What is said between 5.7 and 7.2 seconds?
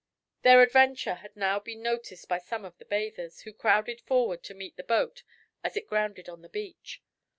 it grounded on the beach.